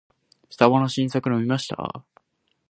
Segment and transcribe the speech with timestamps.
[0.49, 2.03] スタバの新作飲みました？